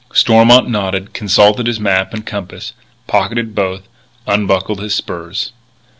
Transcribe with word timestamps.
Stormont 0.13 0.67
nodded, 0.67 1.13
consulted 1.13 1.67
his 1.67 1.79
map 1.79 2.11
and 2.11 2.25
compass, 2.25 2.73
pocketed 3.05 3.53
both, 3.53 3.83
unbuckled 4.25 4.79
his 4.81 4.95
spurs. 4.95 5.51